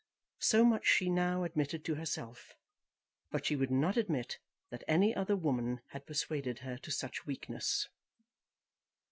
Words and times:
So 0.39 0.65
much 0.65 0.87
she 0.87 1.11
now 1.11 1.43
admitted 1.43 1.85
to 1.85 1.93
herself. 1.93 2.53
But 3.29 3.45
she 3.45 3.55
would 3.55 3.69
not 3.69 3.97
admit 3.97 4.39
that 4.71 4.83
any 4.87 5.13
other 5.15 5.35
woman 5.35 5.81
had 5.89 6.07
persuaded 6.07 6.57
her 6.65 6.79
to 6.79 6.89
such 6.89 7.27
weakness. 7.27 7.87